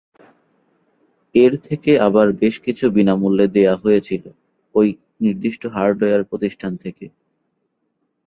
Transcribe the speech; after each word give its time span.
এর 1.35 1.53
থেকে 1.67 1.91
আবার 1.99 2.27
বেশকিছু 2.41 2.85
বিনামূল্যে 2.91 3.45
দেয়া 3.47 3.75
হয়েছিল 3.75 4.23
ঐ 4.75 4.81
নির্দিষ্ট 5.21 5.61
হার্ডওয়্যার 5.67 6.23
প্রতিষ্ঠান 6.23 6.71
থেকে। 6.83 7.05